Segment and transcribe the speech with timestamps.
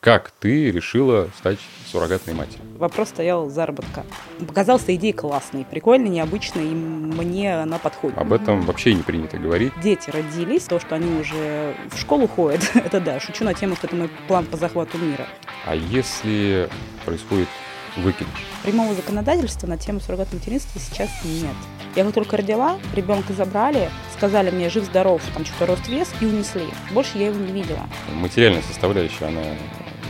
[0.00, 1.58] Как ты решила стать
[1.90, 2.60] суррогатной матерью?
[2.78, 4.06] Вопрос стоял заработка.
[4.38, 8.16] Показался идея классной, прикольной, необычной, и мне она подходит.
[8.16, 9.72] Об этом вообще не принято говорить.
[9.82, 13.88] Дети родились, то, что они уже в школу ходят, это да, шучу на тему, что
[13.88, 15.26] это мой план по захвату мира.
[15.66, 16.70] А если
[17.04, 17.48] происходит
[17.96, 18.28] выкидыш?
[18.62, 21.56] Прямого законодательства на тему суррогатного материнства сейчас нет.
[21.96, 26.68] Я как только родила, ребенка забрали, сказали мне жив-здоров, там что-то рост вес и унесли.
[26.92, 27.88] Больше я его не видела.
[28.12, 29.42] Материальная составляющая, она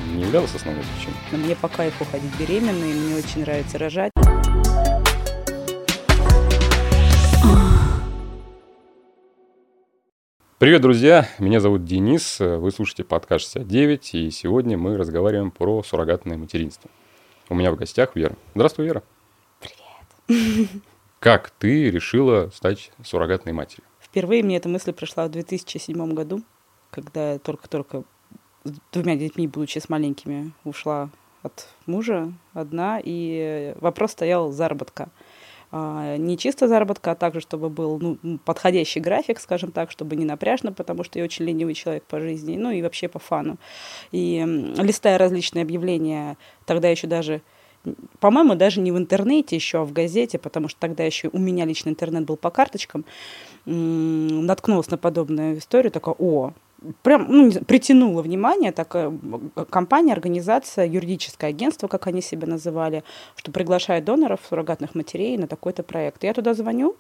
[0.09, 1.16] не являлась основной причиной?
[1.32, 4.12] Но мне по кайфу ходить беременной, мне очень нравится рожать.
[10.59, 11.29] Привет, друзья!
[11.38, 16.90] Меня зовут Денис, вы слушаете подкаст 69, и сегодня мы разговариваем про суррогатное материнство.
[17.48, 18.34] У меня в гостях Вера.
[18.56, 19.04] Здравствуй, Вера.
[19.60, 20.68] Привет.
[21.20, 23.84] Как ты решила стать суррогатной матерью?
[24.01, 26.43] Впервые мне эта мысль пришла в 2007 году,
[26.90, 28.02] когда я только-только
[28.92, 31.10] двумя детьми, будучи с маленькими, ушла
[31.42, 35.09] от мужа одна, и вопрос стоял заработка.
[35.70, 40.24] А, не чисто заработка, а также, чтобы был ну, подходящий график, скажем так, чтобы не
[40.24, 43.59] напряжно, потому что я очень ленивый человек по жизни, ну и вообще по фану.
[44.10, 44.43] И
[44.78, 47.43] листая различные объявления, тогда еще даже
[48.21, 51.65] по-моему, даже не в интернете еще, а в газете, потому что тогда еще у меня
[51.65, 53.04] лично интернет был по карточкам,
[53.65, 56.52] наткнулась на подобную историю, такая, о,
[57.02, 59.12] прям ну, притянуло внимание такая
[59.71, 63.04] компания, организация, юридическое агентство, как они себя называли,
[63.37, 66.25] что приглашает доноров, суррогатных матерей на такой-то проект.
[66.25, 66.97] Я туда звоню,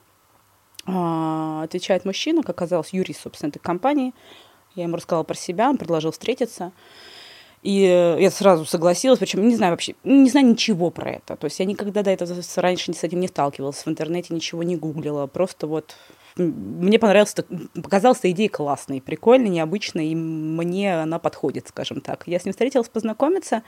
[0.86, 4.14] а, отвечает мужчина, как оказалось, юрист, собственно, этой компании.
[4.74, 6.72] Я ему рассказала про себя, он предложил встретиться.
[7.62, 11.36] И я сразу согласилась, причем не знаю вообще, не знаю ничего про это.
[11.36, 14.76] То есть я никогда до этого раньше с этим не сталкивалась, в интернете ничего не
[14.76, 15.26] гуглила.
[15.26, 15.96] Просто вот
[16.38, 17.34] мне понравилась,
[17.74, 22.24] показалась эта идея классной, прикольной, необычной, и мне она подходит, скажем так.
[22.26, 23.62] Я с ним встретилась познакомиться,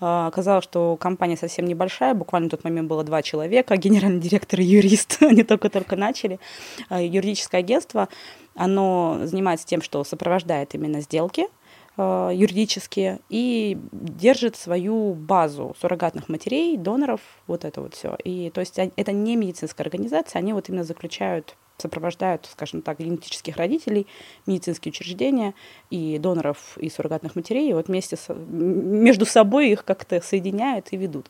[0.00, 4.60] а, Оказалось, что компания совсем небольшая, буквально в тот момент было два человека, генеральный директор
[4.60, 6.40] и юрист, они только-только начали.
[6.88, 8.08] А, юридическое агентство,
[8.54, 11.46] оно занимается тем, что сопровождает именно сделки,
[11.96, 18.16] а, юридические и держит свою базу суррогатных матерей, доноров, вот это вот все.
[18.24, 23.56] И то есть это не медицинская организация, они вот именно заключают сопровождают, скажем так, генетических
[23.56, 24.06] родителей,
[24.46, 25.54] медицинские учреждения
[25.90, 30.96] и доноров и суррогатных матерей, и вот вместе с, между собой их как-то соединяют и
[30.96, 31.26] ведут.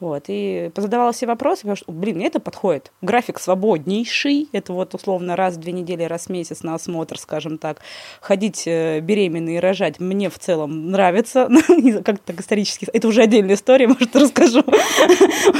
[0.00, 0.24] Вот.
[0.28, 2.92] И позадавала все вопросы, потому что, блин, мне это подходит.
[3.00, 7.58] График свободнейший, это вот условно раз в две недели, раз в месяц на осмотр, скажем
[7.58, 7.80] так.
[8.20, 11.48] Ходить э, беременной и рожать мне в целом нравится,
[12.04, 12.88] как-то так исторически.
[12.92, 14.62] Это уже отдельная история, может, расскажу.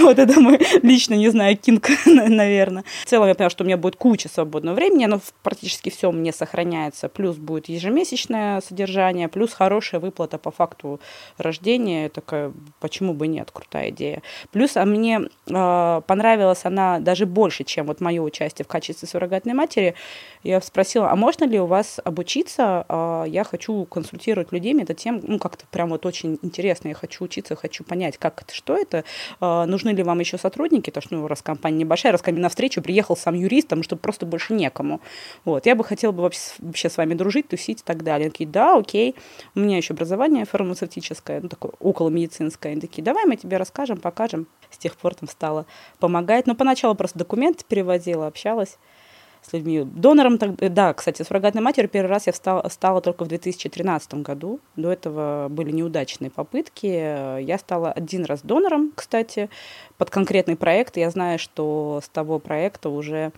[0.00, 2.84] Вот это мой лично, не знаю, кинг, наверное.
[3.04, 6.10] В целом я поняла, что у меня будет куча куча свободного времени, оно практически все
[6.10, 11.00] мне сохраняется, плюс будет ежемесячное содержание, плюс хорошая выплата по факту
[11.36, 12.50] рождения, такая,
[12.80, 14.22] почему бы нет, крутая идея.
[14.52, 19.52] Плюс а мне э, понравилась она даже больше, чем вот мое участие в качестве суррогатной
[19.52, 19.94] матери.
[20.42, 22.86] Я спросила, а можно ли у вас обучиться?
[22.88, 27.22] Э, я хочу консультировать людей, это тем, ну, как-то прям вот очень интересно, я хочу
[27.22, 29.04] учиться, хочу понять, как это, что это,
[29.42, 32.40] э, нужны ли вам еще сотрудники, потому что, ну, раз компания небольшая, раз ко мне
[32.40, 35.00] навстречу приехал сам юрист, потому что просто больше некому.
[35.44, 35.66] Вот.
[35.66, 38.26] Я бы хотела бы вообще, вообще с вами дружить, тусить и так далее.
[38.26, 39.16] Они такие, да, окей.
[39.56, 42.68] У меня еще образование фармацевтическое, ну, такое около медицинское.
[42.68, 44.46] Они такие, давай мы тебе расскажем, покажем.
[44.70, 45.66] С тех пор там стала
[45.98, 46.46] помогать.
[46.46, 48.78] Но поначалу просто документы переводила, общалась
[49.42, 49.82] с людьми.
[49.84, 54.60] Донором, да, кстати, с суррогатной матерью первый раз я стала, стала только в 2013 году.
[54.76, 56.86] До этого были неудачные попытки.
[56.86, 59.48] Я стала один раз донором, кстати,
[59.98, 60.96] под конкретный проект.
[60.96, 63.32] Я знаю, что с того проекта уже,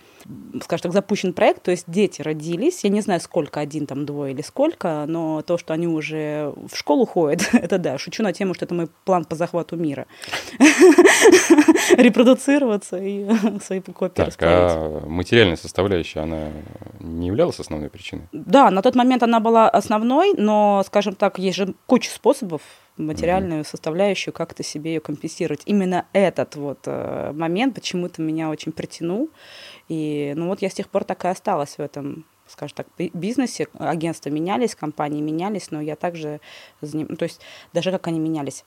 [0.63, 2.85] скажем так, запущен проект, то есть дети родились.
[2.85, 6.77] Я не знаю, сколько, один, там, двое или сколько, но то, что они уже в
[6.77, 10.07] школу ходят, это да, шучу на тему, что это мой план по захвату мира.
[11.97, 13.27] Репродуцироваться и
[13.63, 16.49] свои копии Так, а материальная составляющая, она
[17.01, 18.29] не являлась основной причиной?
[18.33, 22.63] Да, на тот момент она была основной, но, скажем так, есть же куча способов
[22.99, 23.69] материальную mm-hmm.
[23.69, 25.63] составляющую, как-то себе ее компенсировать.
[25.67, 29.31] Именно этот вот э, момент почему-то меня очень притянул.
[29.89, 33.69] И ну вот я с тех пор так и осталась в этом скажем так, бизнесе.
[33.79, 36.41] Агентства менялись, компании менялись, но я также...
[36.81, 37.41] То есть
[37.73, 38.65] даже как они менялись.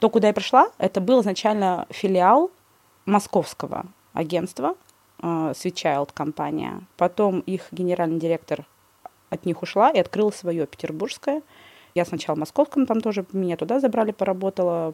[0.00, 2.50] То, куда я пришла, это был изначально филиал
[3.06, 4.76] московского агентства,
[5.22, 6.82] э, Sweet компания.
[6.96, 8.66] Потом их генеральный директор
[9.30, 11.42] от них ушла и открыла свое петербургское.
[11.94, 14.92] Я сначала в московском, там тоже меня туда забрали, поработала,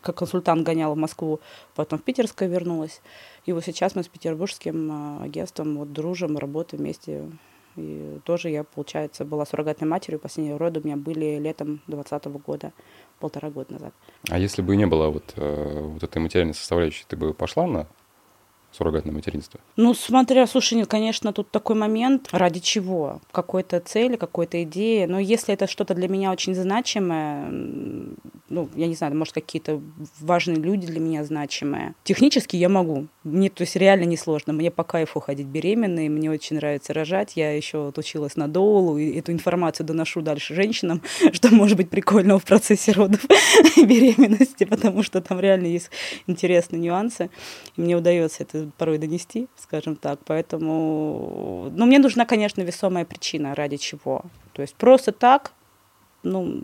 [0.00, 1.40] как консультант гоняла в Москву,
[1.74, 3.02] потом в питерское вернулась.
[3.44, 7.30] И вот сейчас мы с петербургским а, агентством вот дружим, работаем вместе
[7.76, 10.18] И тоже я, получается, была суррогатной матерью.
[10.18, 12.72] Последние роды у меня были летом 2020 года,
[13.20, 13.92] полтора года назад.
[14.30, 17.86] А если бы не было вот, э, вот этой материальной составляющей, ты бы пошла на
[18.74, 19.60] суррогатное материнство?
[19.76, 23.20] Ну, смотря, слушай, нет, конечно, тут такой момент, ради чего?
[23.32, 25.04] Какой-то цели, какой-то идеи.
[25.04, 27.50] Но если это что-то для меня очень значимое,
[28.48, 29.80] ну, я не знаю, может, какие-то
[30.20, 31.94] важные люди для меня значимые.
[32.04, 33.06] Технически я могу.
[33.22, 34.52] Мне, то есть, реально несложно.
[34.52, 37.32] Мне по кайфу ходить беременной, мне очень нравится рожать.
[37.36, 41.90] Я еще вот училась на доулу, и эту информацию доношу дальше женщинам, что может быть
[41.90, 43.24] прикольного в процессе родов
[43.76, 45.90] беременности, потому что там реально есть
[46.26, 47.30] интересные нюансы.
[47.76, 50.20] И мне удается это порой донести, скажем так.
[50.24, 54.22] Поэтому, ну, мне нужна, конечно, весомая причина, ради чего.
[54.52, 55.52] То есть просто так,
[56.22, 56.62] ну,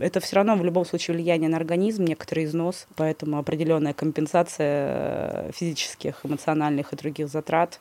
[0.00, 6.20] это все равно в любом случае влияние на организм, некоторый износ, поэтому определенная компенсация физических,
[6.24, 7.80] эмоциональных и других затрат,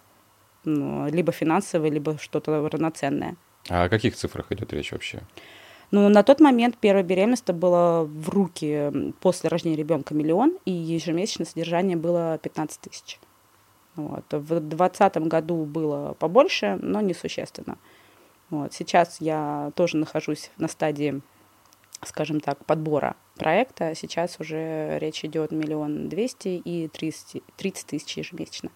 [0.63, 3.35] ну, либо финансовые, либо что-то равноценное.
[3.69, 5.21] А о каких цифрах идет речь вообще?
[5.91, 11.45] Ну, на тот момент первая беременность было в руки после рождения ребенка миллион, и ежемесячное
[11.45, 13.19] содержание было 15 тысяч.
[13.97, 14.23] Вот.
[14.31, 17.77] В 2020 году было побольше, но несущественно.
[18.49, 18.73] Вот.
[18.73, 21.21] Сейчас я тоже нахожусь на стадии,
[22.03, 23.93] скажем так, подбора проекта.
[23.95, 28.69] Сейчас уже речь идет миллион двести и тридцать тысяч ежемесячно.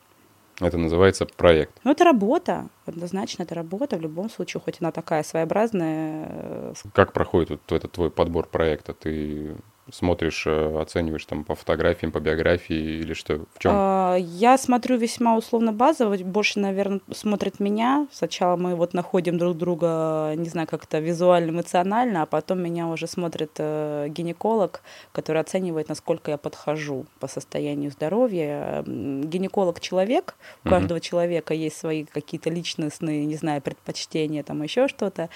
[0.59, 1.79] Это называется проект.
[1.83, 2.69] Ну, это работа.
[2.85, 3.97] Однозначно, это работа.
[3.97, 6.27] В любом случае, хоть она такая своеобразная.
[6.29, 8.93] Э, как проходит вот этот твой подбор проекта?
[8.93, 9.55] Ты
[9.89, 13.45] смотришь, э, оцениваешь там по фотографиям, по биографии или что?
[13.53, 13.71] В чем?
[13.73, 18.07] А, я смотрю весьма условно базово, больше, наверное, смотрит меня.
[18.11, 23.07] Сначала мы вот находим друг друга, не знаю, как-то визуально, эмоционально, а потом меня уже
[23.07, 24.81] смотрит э, гинеколог,
[25.11, 28.83] который оценивает, насколько я подхожу по состоянию здоровья.
[28.85, 31.03] Гинеколог человек, у каждого угу.
[31.05, 35.29] человека есть свои какие-то личностные, не знаю, предпочтения, там еще что-то.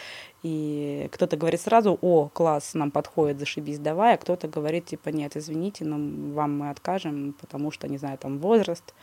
[0.46, 5.36] И кто-то говорит сразу, о, класс, нам подходит, зашибись, давай, а кто-то говорит, типа, нет,
[5.36, 5.96] извините, но
[6.36, 8.94] вам мы откажем, потому что, не знаю, там возраст,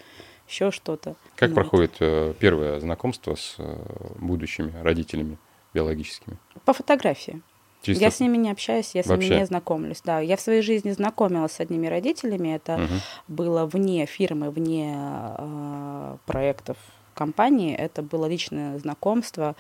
[0.47, 1.17] еще что-то.
[1.35, 3.77] Как ну, проходит э, первое знакомство с э,
[4.21, 5.37] будущими родителями
[5.75, 6.37] биологическими?
[6.65, 7.43] По фотографии.
[7.83, 8.05] Чисто...
[8.05, 9.31] Я с ними не общаюсь, я с Вообще?
[9.31, 10.01] ними не знакомлюсь.
[10.05, 12.55] Да, я в своей жизни знакомилась с одними родителями.
[12.55, 12.95] Это угу.
[13.27, 16.77] было вне фирмы, вне э, проектов
[17.15, 17.75] компании.
[17.75, 19.57] Это было личное знакомство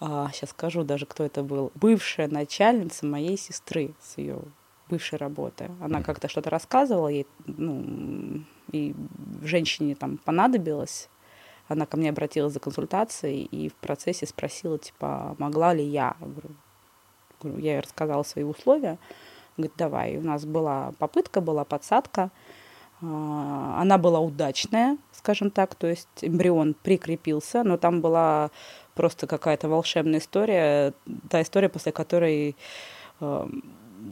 [0.00, 4.40] а, сейчас скажу даже, кто это был, бывшая начальница моей сестры с ее
[4.88, 5.70] бывшей работы.
[5.80, 8.42] Она как-то что-то рассказывала, ей, ну,
[8.72, 8.94] и
[9.42, 11.08] женщине там понадобилось.
[11.68, 16.16] Она ко мне обратилась за консультацией и в процессе спросила, типа, могла ли я.
[17.42, 18.98] Я ей рассказала свои условия.
[19.56, 20.16] Говорит, давай.
[20.16, 22.30] У нас была попытка, была подсадка.
[23.02, 28.50] А, она была удачная, скажем так, то есть эмбрион прикрепился, но там была
[29.00, 30.92] просто какая-то волшебная история,
[31.30, 32.54] та история, после которой
[33.22, 33.64] эм,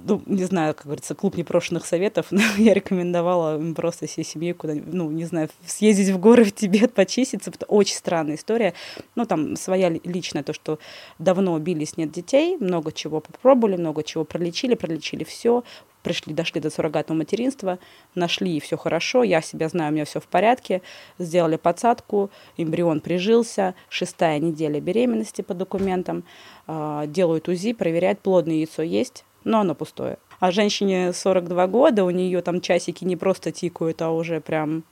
[0.06, 4.72] ну, не знаю, как говорится, клуб непрошенных советов, но я рекомендовала просто всей семье куда
[4.74, 7.50] ну, не знаю, съездить в горы в Тибет, почиститься.
[7.50, 8.72] Это очень странная история.
[9.14, 10.78] Ну, там своя личная, то, что
[11.18, 15.64] давно бились, нет детей, много чего попробовали, много чего пролечили, пролечили все,
[16.02, 17.78] пришли, дошли до суррогатного материнства,
[18.14, 20.82] нашли, и все хорошо, я себя знаю, у меня все в порядке,
[21.18, 26.24] сделали подсадку, эмбрион прижился, шестая неделя беременности по документам,
[26.66, 30.18] а, делают УЗИ, проверяют, плодное яйцо есть, но оно пустое.
[30.40, 34.84] А женщине 42 года, у нее там часики не просто тикают, а уже прям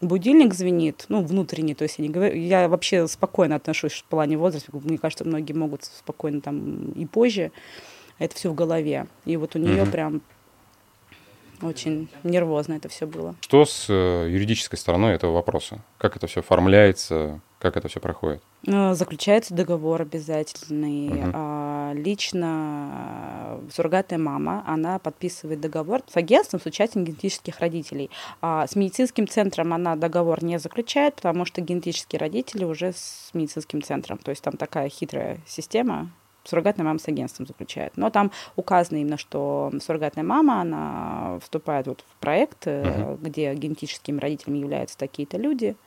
[0.00, 4.36] будильник звенит, ну, внутренний, то есть я не говорю, я вообще спокойно отношусь в плане
[4.36, 7.52] возраста, мне кажется, многие могут спокойно там и позже,
[8.18, 9.06] это все в голове.
[9.24, 9.90] И вот у нее mm-hmm.
[9.90, 10.22] прям
[11.62, 13.34] очень нервозно это все было.
[13.40, 15.80] Что с э, юридической стороной этого вопроса?
[15.98, 17.40] Как это все оформляется?
[17.58, 18.42] Как это все проходит?
[18.62, 21.08] Ну, заключается договор обязательный.
[21.08, 22.02] Угу.
[22.02, 28.10] Лично э, суррогатная мама, она подписывает договор с агентством с участием генетических родителей.
[28.40, 33.82] А с медицинским центром она договор не заключает, потому что генетические родители уже с медицинским
[33.82, 34.18] центром.
[34.18, 36.10] То есть там такая хитрая система,
[36.44, 37.96] суррогатная мама с агентством заключает.
[37.96, 43.18] Но там указано именно, что суррогатная мама, она вступает вот в проект, uh-huh.
[43.20, 45.76] где генетическими родителями являются такие-то люди–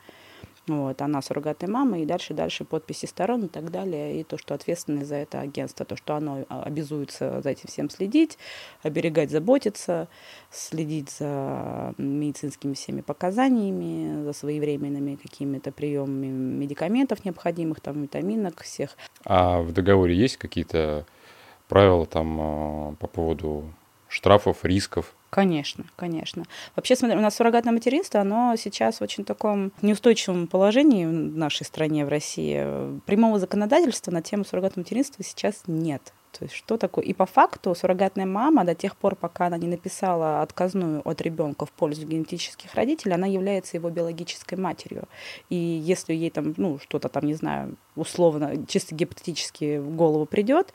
[0.66, 4.20] вот, она суррогатная мама, и дальше-дальше подписи сторон и так далее.
[4.20, 7.90] И то, что ответственность за это агентство, то, что оно а, обязуется за этим всем
[7.90, 8.38] следить,
[8.82, 10.08] оберегать, заботиться,
[10.50, 18.96] следить за медицинскими всеми показаниями, за своевременными какими-то приемами медикаментов необходимых, там, витаминок всех.
[19.24, 21.04] А в договоре есть какие-то
[21.68, 23.64] правила там а, по поводу
[24.14, 25.14] штрафов, рисков?
[25.30, 26.44] Конечно, конечно.
[26.76, 31.64] Вообще, смотри, у нас суррогатное материнство, оно сейчас в очень таком неустойчивом положении в нашей
[31.64, 33.00] стране, в России.
[33.06, 36.12] Прямого законодательства на тему суррогатного материнства сейчас нет.
[36.38, 37.04] То есть что такое?
[37.04, 41.64] И по факту суррогатная мама до тех пор, пока она не написала отказную от ребенка
[41.64, 45.04] в пользу генетических родителей, она является его биологической матерью.
[45.48, 50.74] И если ей там, ну, что-то там, не знаю, условно, чисто гипотетически в голову придет,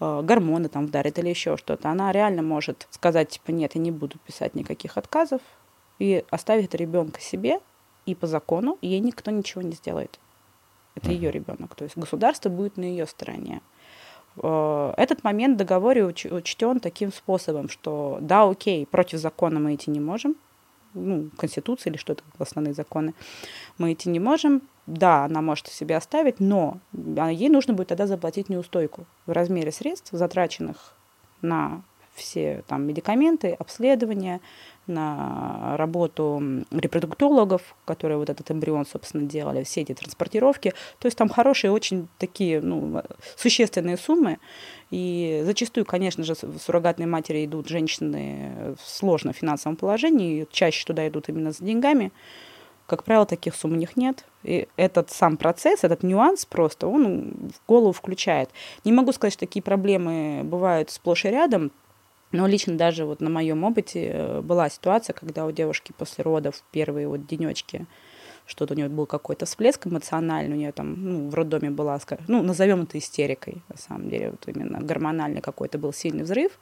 [0.00, 3.92] э, гормоны там вдарит или еще что-то, она реально может сказать, типа, нет, я не
[3.92, 5.40] буду писать никаких отказов,
[5.98, 7.60] и оставить ребенка себе,
[8.06, 10.18] и по закону ей никто ничего не сделает.
[10.94, 11.74] Это ее ребенок.
[11.74, 13.60] То есть государство будет на ее стороне.
[14.42, 19.90] Э, этот момент в договоре учтен таким способом, что да, окей, против закона мы идти
[19.90, 20.36] не можем,
[20.94, 23.14] ну, Конституции или что-то, основные законы,
[23.78, 24.62] мы идти не можем.
[24.86, 30.10] Да, она может себе оставить, но ей нужно будет тогда заплатить неустойку в размере средств,
[30.12, 30.94] затраченных
[31.42, 31.82] на
[32.16, 34.40] все там медикаменты, обследования,
[34.86, 40.72] на работу репродуктологов, которые вот этот эмбрион, собственно, делали, все эти транспортировки.
[40.98, 43.02] То есть там хорошие, очень такие ну,
[43.36, 44.38] существенные суммы.
[44.90, 50.84] И зачастую, конечно же, в суррогатной матери идут женщины в сложном финансовом положении, и чаще
[50.86, 52.12] туда идут именно за деньгами.
[52.86, 54.24] Как правило, таких сумм у них нет.
[54.44, 58.50] И этот сам процесс, этот нюанс просто, он в голову включает.
[58.84, 61.72] Не могу сказать, что такие проблемы бывают сплошь и рядом,
[62.36, 66.62] но лично даже вот на моем опыте э, была ситуация, когда у девушки после родов
[66.70, 67.86] первые вот денечки
[68.46, 71.98] что-то у нее был какой-то всплеск эмоциональный, у нее там, ну, в роддоме была,
[72.28, 76.58] ну, назовем это истерикой, на самом деле, вот именно гормональный какой-то был сильный взрыв,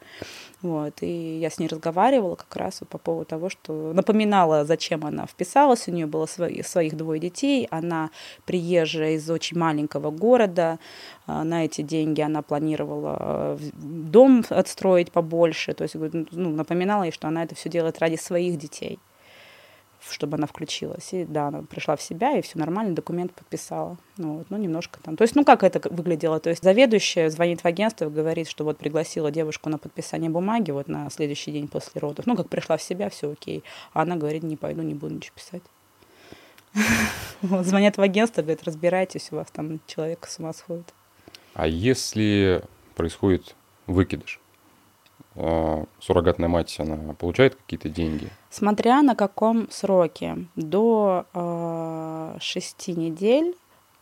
[0.63, 5.05] вот, и я с ней разговаривала как раз вот по поводу того, что напоминала, зачем
[5.05, 8.11] она вписалась, у нее было свои, своих двое детей, она
[8.47, 10.79] приезжая из очень маленького города,
[11.27, 17.13] а, на эти деньги она планировала э, дом отстроить побольше, то есть ну, напоминала ей,
[17.13, 18.99] что она это все делает ради своих детей
[20.11, 21.13] чтобы она включилась.
[21.13, 23.97] И да, она пришла в себя, и все нормально, документ подписала.
[24.17, 25.17] Ну, вот, ну, немножко там.
[25.17, 26.41] То есть, ну, как это выглядело?
[26.41, 30.89] То есть, заведующая звонит в агентство, говорит, что вот пригласила девушку на подписание бумаги вот
[30.89, 32.27] на следующий день после родов.
[32.27, 33.63] Ну, как пришла в себя, все окей.
[33.93, 35.63] А она говорит, не пойду, не буду ничего писать.
[37.65, 40.93] Звонят в агентство, говорят, разбирайтесь, у вас там человек с ума сходит.
[41.55, 42.63] А если
[42.95, 43.55] происходит
[43.87, 44.41] выкидыш?
[45.37, 48.29] А, суррогатная мать, она получает какие-то деньги?
[48.51, 50.47] Смотря на каком сроке.
[50.57, 53.57] До э, 6 недель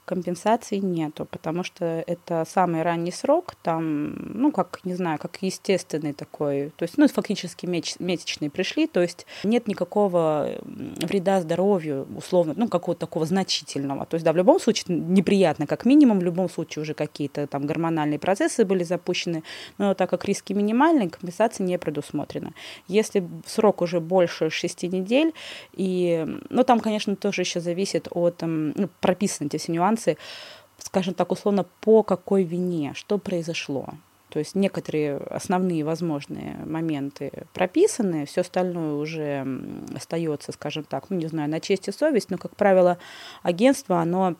[0.05, 6.13] компенсации нету, потому что это самый ранний срок, там, ну, как, не знаю, как естественный
[6.13, 12.55] такой, то есть, ну, фактически месяч, месячные пришли, то есть нет никакого вреда здоровью, условно,
[12.57, 14.07] ну, какого-то такого значительного.
[14.07, 17.67] То есть, да, в любом случае неприятно, как минимум, в любом случае уже какие-то там
[17.67, 19.43] гормональные процессы были запущены,
[19.79, 22.53] но так как риски минимальные, компенсация не предусмотрена.
[22.89, 25.33] Если срок уже больше 6 недель,
[25.75, 30.17] и, ну, там, конечно, тоже еще зависит от, ну, прописаны эти все нюансы, нюансы,
[30.79, 33.87] скажем так, условно, по какой вине, что произошло.
[34.29, 39.47] То есть некоторые основные возможные моменты прописаны, все остальное уже
[39.95, 42.97] остается, скажем так, ну не знаю, на честь и совесть, но, как правило,
[43.43, 44.37] агентство, оно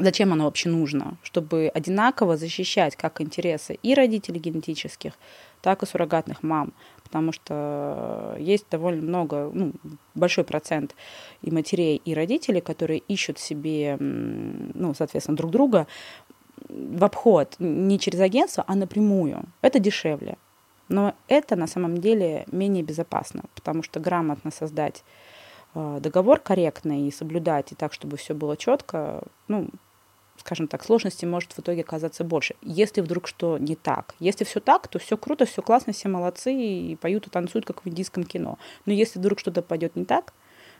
[0.00, 1.16] Зачем оно вообще нужно?
[1.22, 5.12] Чтобы одинаково защищать как интересы и родителей генетических,
[5.60, 6.72] так и суррогатных мам
[7.08, 9.72] потому что есть довольно много, ну,
[10.14, 10.94] большой процент
[11.40, 15.86] и матерей, и родителей, которые ищут себе, ну, соответственно, друг друга
[16.68, 19.44] в обход не через агентство, а напрямую.
[19.62, 20.36] Это дешевле.
[20.88, 25.02] Но это на самом деле менее безопасно, потому что грамотно создать
[25.74, 29.68] э, договор корректно и соблюдать и так, чтобы все было четко, ну,
[30.40, 32.54] скажем так, сложностей может в итоге оказаться больше.
[32.62, 34.14] Если вдруг что не так.
[34.18, 37.84] Если все так, то все круто, все классно, все молодцы и поют и танцуют, как
[37.84, 38.58] в индийском кино.
[38.86, 40.32] Но если вдруг что-то пойдет не так,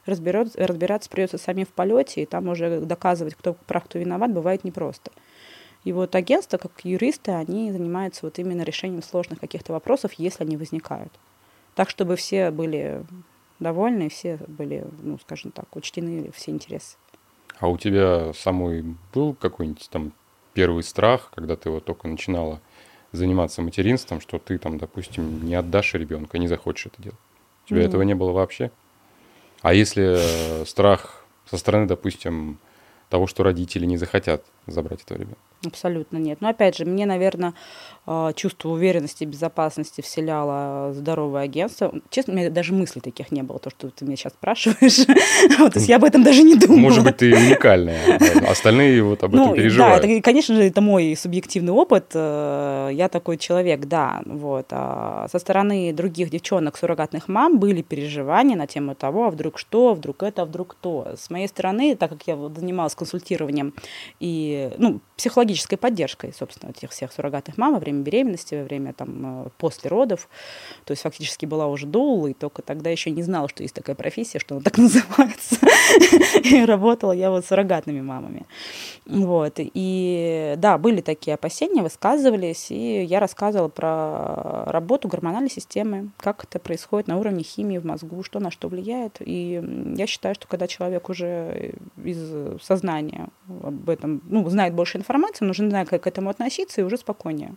[0.06, 4.64] разберет, разбираться придется сами в полете, и там уже доказывать, кто прав, кто виноват, бывает
[4.64, 5.10] непросто.
[5.84, 10.56] И вот агентства, как юристы, они занимаются вот именно решением сложных каких-то вопросов, если они
[10.56, 11.12] возникают.
[11.74, 13.04] Так, чтобы все были
[13.60, 16.96] довольны, все были, ну, скажем так, учтены все интересы.
[17.60, 20.12] А у тебя самой был какой-нибудь там
[20.54, 22.60] первый страх, когда ты вот только начинала
[23.12, 27.18] заниматься материнством, что ты там, допустим, не отдашь ребенка, не захочешь это делать?
[27.64, 27.86] У тебя mm.
[27.86, 28.70] этого не было вообще?
[29.62, 32.58] А если э, страх со стороны, допустим,
[33.08, 35.40] того, что родители не захотят забрать этого ребенка?
[35.66, 36.40] Абсолютно нет.
[36.40, 37.52] Но опять же, мне, наверное,
[38.06, 41.92] а, чувство уверенности и безопасности вселяло здоровое агентство.
[42.10, 44.98] Честно, у меня даже мыслей таких не было, то, что ты меня сейчас спрашиваешь.
[45.58, 46.78] вот, то есть я об этом даже не думала.
[46.78, 48.18] Может быть, ты уникальная.
[48.48, 50.02] Остальные вот об этом ну, переживают.
[50.02, 52.12] Да, это, конечно же, это мой субъективный опыт.
[52.14, 54.22] Э, я такой человек, да.
[54.24, 54.68] Вот.
[54.70, 59.92] А со стороны других девчонок, суррогатных мам, были переживания на тему того, а вдруг что,
[59.94, 61.14] вдруг это, а вдруг то.
[61.18, 63.74] С моей стороны, так как я занималась консультированием
[64.18, 69.46] и ну, психологической поддержкой, собственно, этих всех суррогатных мам во время беременности, во время там
[69.46, 70.28] э, после родов,
[70.84, 73.96] то есть фактически была уже доула, и только тогда еще не знала, что есть такая
[73.96, 75.56] профессия, что она так называется.
[76.44, 78.46] И работала я вот с суррогатными мамами.
[79.06, 79.54] Вот.
[79.58, 86.60] И да, были такие опасения, высказывались, и я рассказывала про работу гормональной системы, как это
[86.60, 89.16] происходит на уровне химии в мозгу, что на что влияет.
[89.18, 89.60] И
[89.96, 93.30] я считаю, что когда человек уже из сознания
[93.62, 96.98] об этом, ну, знает больше информации, он уже знает, как к этому относиться, и уже
[96.98, 97.54] спокойнее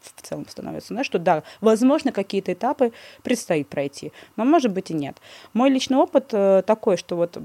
[0.00, 0.88] в целом становится.
[0.88, 5.16] Знаешь, что да, возможно, какие-то этапы предстоит пройти, но может быть и нет.
[5.52, 7.38] Мой личный опыт э, такой, что вот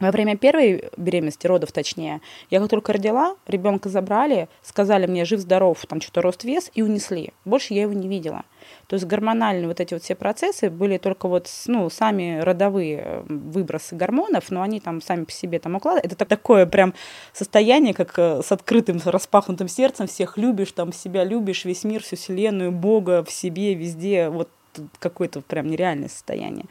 [0.00, 5.84] во время первой беременности, родов точнее, я как только родила, ребенка забрали, сказали мне жив-здоров,
[5.86, 7.32] там что-то рост вес, и унесли.
[7.44, 8.44] Больше я его не видела.
[8.86, 13.94] То есть гормональные вот эти вот все процессы были только вот, ну, сами родовые выбросы
[13.94, 16.12] гормонов, но они там сами по себе там укладывают.
[16.12, 16.94] Это такое прям
[17.32, 22.16] состояние, как э, с открытым, распахнутым сердцем, всех любишь, там себя любишь, весь мир, всю
[22.16, 24.48] вселенную, Бога в себе, везде, вот
[24.98, 26.66] какое-то прям нереальное состояние.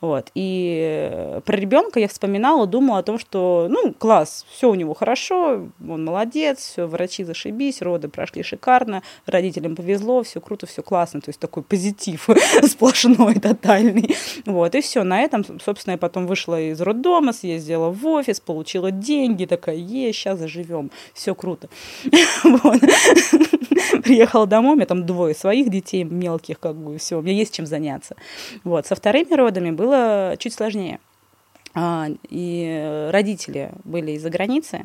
[0.00, 0.30] Вот.
[0.34, 4.94] И э, про ребенка я вспоминала, думала о том, что, ну, класс, все у него
[4.94, 11.20] хорошо, он молодец, все, врачи зашибись, роды прошли шикарно, родителям повезло, все круто, все классно,
[11.20, 12.28] то есть такой позитив
[12.62, 14.16] сплошной, тотальный.
[14.46, 18.90] Вот, и все, на этом, собственно, я потом вышла из роддома, съездила в офис, получила
[18.90, 21.68] деньги, такая, е, сейчас заживем, все круто.
[24.02, 27.51] Приехала домой, у меня там двое своих детей мелких, как бы, все, у меня есть
[27.52, 28.16] чем заняться.
[28.64, 28.86] Вот.
[28.86, 30.98] Со вторыми родами было чуть сложнее.
[31.74, 34.84] А, и родители были из-за границы,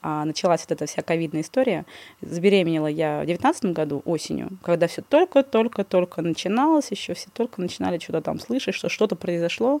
[0.00, 1.84] а началась вот эта вся ковидная история.
[2.20, 8.20] Забеременела я в девятнадцатом году осенью, когда все только-только-только начиналось, еще все только начинали что-то
[8.20, 9.80] там слышать, что что-то произошло.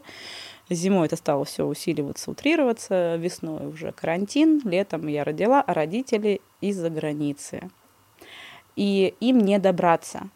[0.70, 6.90] Зимой это стало все усиливаться, утрироваться, весной уже карантин, летом я родила, а родители из-за
[6.90, 7.70] границы.
[8.74, 10.28] И им не добраться.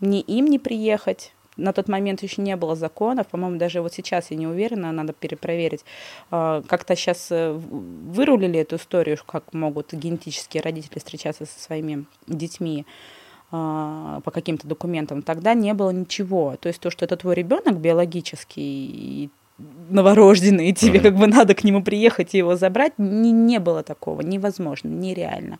[0.00, 4.30] Ни им не приехать, на тот момент еще не было законов, по-моему, даже вот сейчас
[4.30, 5.84] я не уверена, надо перепроверить.
[6.30, 12.86] А, как-то сейчас э, вырулили эту историю, как могут генетические родители встречаться со своими детьми
[13.50, 15.22] а, по каким-то документам.
[15.22, 16.56] Тогда не было ничего.
[16.60, 19.30] То есть то, что это твой ребенок биологический,
[19.90, 21.02] новорожденный, и тебе mm-hmm.
[21.02, 25.58] как бы надо к нему приехать и его забрать, не, не было такого, невозможно, нереально.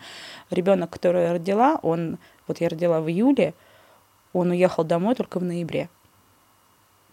[0.50, 3.54] Ребенок, который я родила, он, вот я родила в июле,
[4.34, 5.88] он уехал домой только в ноябре.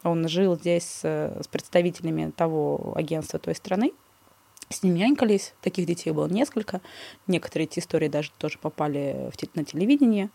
[0.04, 3.94] Он жил здесь с, с представителями того агентства той страны.
[4.70, 5.54] С ними нянькались.
[5.62, 6.82] Таких детей было несколько.
[7.28, 10.30] Некоторые эти истории даже тоже попали на телевидение.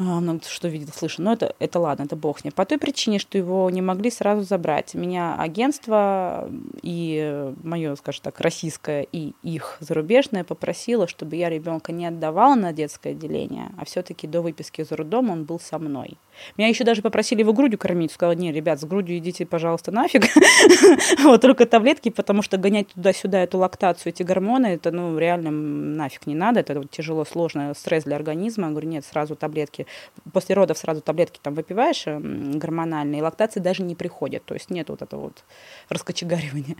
[0.00, 1.22] А, много что видел, слышал.
[1.22, 2.50] Но это, это ладно, это бог с.
[2.54, 4.94] По той причине, что его не могли сразу забрать.
[4.94, 12.06] Меня агентство и мое, скажем так, российское и их зарубежное попросило, чтобы я ребенка не
[12.06, 16.16] отдавала на детское отделение, а все-таки до выписки из роддома он был со мной.
[16.56, 18.12] Меня еще даже попросили его грудью кормить.
[18.12, 20.24] Сказала, не, ребят, с грудью идите, пожалуйста, нафиг.
[21.24, 26.26] вот только таблетки, потому что гонять туда-сюда эту лактацию, эти гормоны, это, ну, реально нафиг
[26.26, 26.60] не надо.
[26.60, 28.66] Это тяжело, сложно, стресс для организма.
[28.66, 29.86] Я говорю, нет, сразу таблетки
[30.32, 35.02] после родов сразу таблетки там выпиваешь гормональные, лактации даже не приходит, то есть нет вот
[35.02, 35.44] этого вот
[35.88, 36.76] раскочегаривания.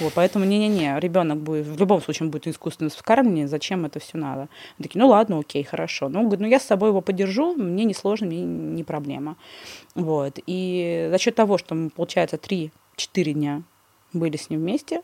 [0.00, 4.48] Вот, поэтому не-не-не, ребенок будет, в любом случае будет искусственно вкармливание, зачем это все надо?
[4.78, 6.08] Такие, ну ладно, окей, хорошо.
[6.08, 8.95] Ну, говорю, ну я с собой его подержу, мне не сложно, мне не проблема.
[9.94, 12.70] Вот, и за счет того, что мы, получается, 3-4
[13.32, 13.62] дня
[14.12, 15.02] были с ним вместе,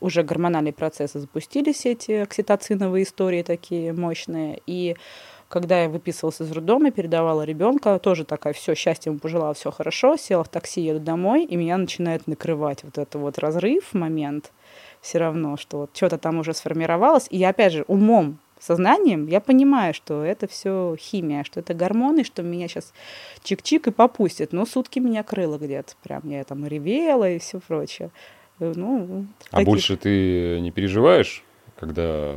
[0.00, 4.96] уже гормональные процессы запустились, эти окситоциновые истории такие мощные, и
[5.48, 10.16] когда я выписывалась из роддома, передавала ребенка, тоже такая, все, счастье ему пожелала, все хорошо,
[10.16, 14.50] села в такси, еду домой, и меня начинает накрывать вот это вот разрыв, момент,
[15.02, 19.40] все равно, что вот что-то там уже сформировалось, и я, опять же, умом, сознанием я
[19.40, 22.92] понимаю, что это все химия, что это гормоны, что меня сейчас
[23.42, 24.52] чик-чик и попустит.
[24.52, 25.94] Но сутки меня крыло где-то.
[26.02, 28.10] Прям я там ревела и все прочее.
[28.58, 29.66] Ну, а таких...
[29.66, 31.42] больше ты не переживаешь,
[31.76, 32.34] когда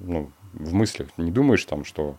[0.00, 2.16] ну, в мыслях не думаешь там, что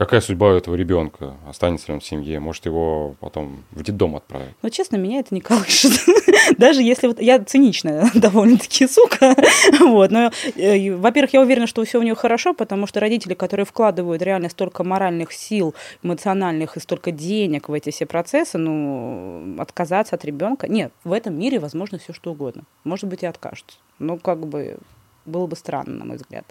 [0.00, 1.34] Какая судьба у этого ребенка?
[1.46, 2.40] Останется ли он в семье?
[2.40, 4.54] Может, его потом в детдом отправить?
[4.62, 5.92] Ну, честно, меня это не колышет.
[6.56, 9.36] Даже если вот я циничная довольно-таки сука,
[9.78, 13.66] вот, но, э, во-первых, я уверена, что все у нее хорошо, потому что родители, которые
[13.66, 20.16] вкладывают реально столько моральных сил, эмоциональных и столько денег в эти все процессы, ну, отказаться
[20.16, 22.62] от ребенка, нет, в этом мире возможно все что угодно.
[22.84, 23.76] Может быть, и откажутся.
[23.98, 24.78] Ну, как бы
[25.26, 26.46] было бы странно, на мой взгляд.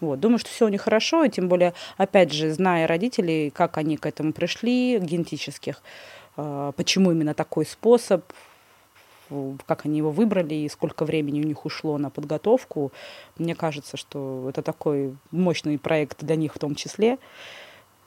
[0.00, 0.20] Вот.
[0.20, 3.96] Думаю, что все у них хорошо, и тем более, опять же, зная родителей, как они
[3.96, 5.82] к этому пришли, генетических,
[6.36, 8.24] а, почему именно такой способ,
[9.66, 12.92] как они его выбрали и сколько времени у них ушло на подготовку.
[13.38, 17.18] Мне кажется, что это такой мощный проект для них в том числе,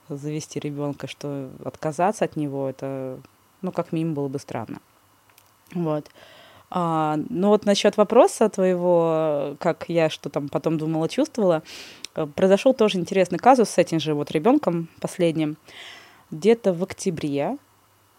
[0.07, 3.19] завести ребенка, что отказаться от него, это,
[3.61, 4.79] ну, как минимум, было бы странно.
[5.73, 6.09] Вот.
[6.71, 11.63] А, ну вот насчет вопроса твоего, как я что там потом думала, чувствовала,
[12.15, 15.57] э, произошел тоже интересный казус с этим же вот ребенком последним.
[16.31, 17.57] Где-то в октябре,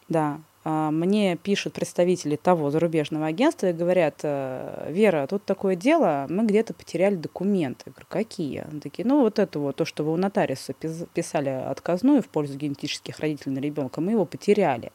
[0.08, 6.26] да, а, мне пишут представители того зарубежного агентства и говорят, «Э, Вера, тут такое дело,
[6.28, 7.84] мы где-то потеряли документы.
[7.86, 8.64] Я говорю, какие?
[8.70, 12.58] Они такие, ну вот это вот, то, что вы у нотариуса писали отказную в пользу
[12.58, 14.92] генетических родителей на ребенка, мы его потеряли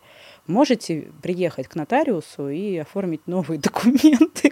[0.47, 4.51] можете приехать к нотариусу и оформить новые документы.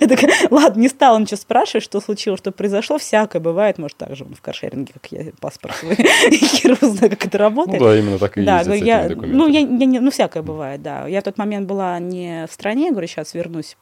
[0.00, 4.16] Я такая, ладно, не стала ничего спрашивать, что случилось, что произошло, всякое бывает, может, так
[4.16, 5.94] же в каршеринге, как я паспорт свой,
[6.30, 7.80] хер знаю, как это работает.
[7.80, 11.06] Ну да, именно так и да, есть я, Ну, я, я, ну, всякое бывает, да.
[11.06, 13.76] Я в тот момент была не в стране, говорю, сейчас вернусь,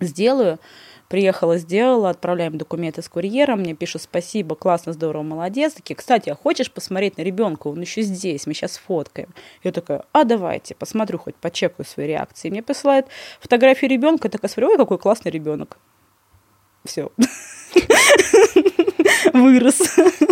[0.00, 0.58] сделаю.
[1.10, 5.72] Приехала, сделала, отправляем документы с курьером, мне пишут спасибо, классно, здорово, молодец.
[5.72, 7.66] Такие, кстати, а хочешь посмотреть на ребенка?
[7.66, 9.30] Он еще здесь, мы сейчас фоткаем.
[9.64, 12.48] Я такая, а давайте, посмотрю, хоть почекаю свои реакции.
[12.48, 13.06] Мне посылают
[13.40, 15.78] фотографию ребенка, я такая смотрю, ой, какой классный ребенок.
[16.84, 17.10] Все.
[19.40, 19.78] Вырос.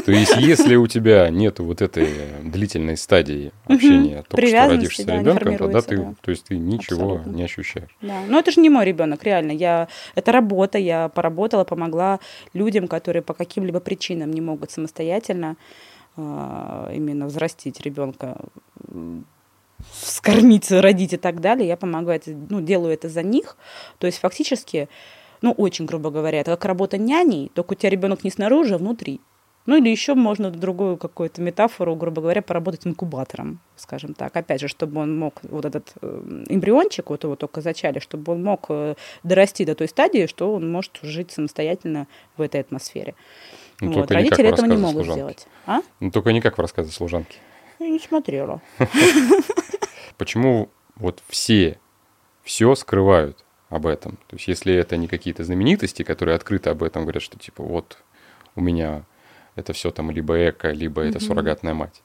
[0.05, 2.09] То есть, если у тебя нет вот этой
[2.42, 6.14] длительной стадии общения, только что родившись да, ребенком, тогда ты, да.
[6.21, 7.31] то есть ты ничего Абсолютно.
[7.31, 7.97] не ощущаешь.
[8.01, 8.23] Да.
[8.29, 9.53] Но это же не мой ребенок, реально.
[9.53, 12.21] Я, это работа, я поработала, помогла
[12.55, 15.57] людям, которые по каким-либо причинам не могут самостоятельно
[16.16, 18.38] э, именно взрастить ребенка
[20.03, 23.57] скормить, родить и так далее, я помогаю, это, ну, делаю это за них.
[23.99, 24.88] То есть фактически
[25.42, 28.79] ну, очень грубо говоря, это как работа няней, только у тебя ребенок не снаружи, а
[28.79, 29.20] внутри.
[29.68, 34.35] Ну или еще можно другую какую-то метафору, грубо говоря, поработать инкубатором, скажем так.
[34.35, 38.42] Опять же, чтобы он мог, вот этот э, эмбриончик, вот его только зачали, чтобы он
[38.42, 42.07] мог э, дорасти до той стадии, что он может жить самостоятельно
[42.38, 43.14] в этой атмосфере.
[43.83, 44.11] Ну, вот.
[44.11, 45.18] Родители этого не могут служанки.
[45.18, 45.46] сделать.
[45.66, 45.81] А?
[46.01, 47.37] Ну, только не как в рассказе служанки.
[47.79, 48.62] Я не смотрела.
[50.16, 51.79] Почему вот все
[52.42, 53.44] все скрывают?
[53.69, 54.13] Об этом.
[54.29, 57.99] То есть если это не какие-то знаменитости, которые открыто об этом говорят, что типа вот
[58.55, 59.05] у меня
[59.57, 61.09] это все там либо эко, либо mm-hmm.
[61.11, 62.03] это суррогатная мать,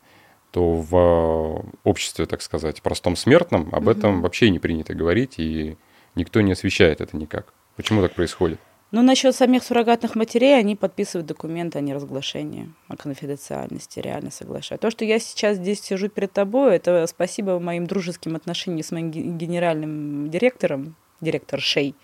[0.51, 3.91] то в э, обществе, так сказать, простом смертном об mm-hmm.
[3.91, 5.77] этом вообще не принято говорить, и
[6.15, 7.53] никто не освещает это никак.
[7.75, 8.59] Почему так происходит?
[8.91, 14.81] Ну, насчет самих суррогатных матерей, они подписывают документы о неразглашении, о конфиденциальности, реально соглашают.
[14.81, 19.09] То, что я сейчас здесь сижу перед тобой, это спасибо моим дружеским отношениям с моим
[19.09, 21.95] генеральным директором, директор Шей,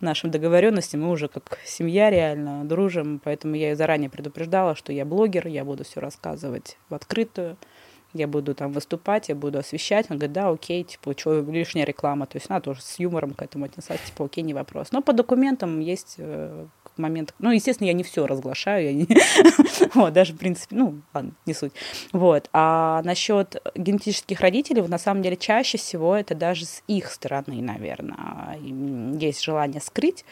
[0.00, 1.00] нашим договоренностям.
[1.00, 5.64] Мы уже как семья реально дружим, поэтому я ее заранее предупреждала, что я блогер, я
[5.64, 7.56] буду все рассказывать в открытую,
[8.12, 10.06] я буду там выступать, я буду освещать.
[10.10, 12.26] Он говорит, да, окей, типа, что, лишняя реклама.
[12.26, 14.92] То есть она тоже с юмором к этому отнеслась, типа, окей, не вопрос.
[14.92, 16.66] Но по документам есть э,
[16.98, 17.34] момент...
[17.38, 19.06] Ну, естественно, я не все разглашаю, я не...
[19.94, 21.72] вот, даже, в принципе, ну, ладно, не суть.
[22.12, 22.48] Вот.
[22.52, 28.58] А насчет генетических родителей, на самом деле, чаще всего это даже с их стороны, наверное,
[29.18, 30.24] есть желание скрыть.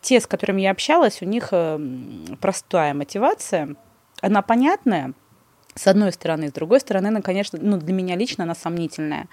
[0.00, 1.78] Те, с которыми я общалась, у них э,
[2.40, 3.76] простая мотивация,
[4.20, 5.14] она понятная,
[5.74, 9.28] с одной стороны, с другой стороны, она, конечно, ну, для меня лично она сомнительная.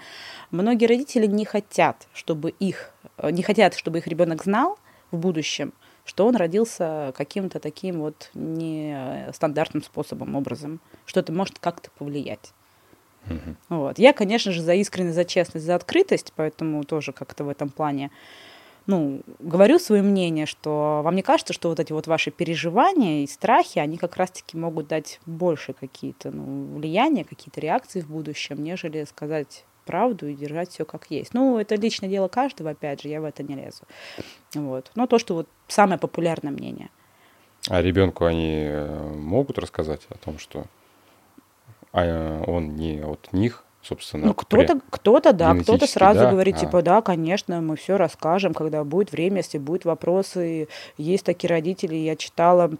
[0.50, 4.78] Многие родители не хотят, чтобы их, э, не хотят, чтобы их ребенок знал
[5.10, 5.72] в будущем,
[6.04, 12.52] что он родился каким-то таким вот нестандартным способом, образом, что это может как-то повлиять.
[13.28, 13.54] Mm-hmm.
[13.68, 13.98] Вот.
[13.98, 18.10] Я, конечно же, за искренность, за честность, за открытость, поэтому тоже как-то в этом плане
[18.86, 23.26] ну, говорю свое мнение, что вам не кажется, что вот эти вот ваши переживания и
[23.26, 29.04] страхи, они как раз-таки могут дать больше какие-то ну, влияния, какие-то реакции в будущем, нежели
[29.04, 31.34] сказать правду и держать все как есть.
[31.34, 33.82] Ну, это личное дело каждого, опять же, я в это не лезу.
[34.54, 34.92] Вот.
[34.94, 36.90] Но то, что вот самое популярное мнение.
[37.68, 40.64] А ребенку они э, могут рассказать о том, что
[41.92, 44.28] а, он не от них, собственно.
[44.28, 46.30] Ну, кто-то, кто-то, да, кто-то сразу да?
[46.30, 46.58] говорит, а.
[46.60, 50.68] типа, да, конечно, мы все расскажем, когда будет время, если будут вопросы.
[50.98, 52.70] Есть такие родители, я читала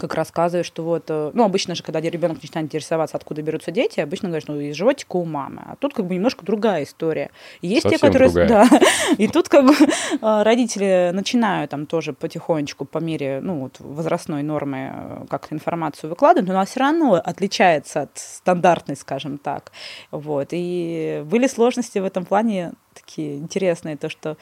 [0.00, 4.00] как рассказывает, что вот, э, ну, обычно же, когда ребенок начинает интересоваться, откуда берутся дети,
[4.00, 5.62] обычно говорят, ну, из животика у мамы.
[5.66, 7.30] А тут как бы немножко другая история.
[7.62, 8.30] Есть Совсем те, которые...
[8.30, 8.48] другая.
[8.48, 8.80] Да.
[9.18, 14.42] И тут как бы э, родители начинают там тоже потихонечку по мере, ну, вот, возрастной
[14.42, 19.70] нормы э, как-то информацию выкладывать, но она все равно отличается от стандартной, скажем так.
[20.10, 20.48] Вот.
[20.50, 24.36] И были сложности в этом плане такие интересные, то, что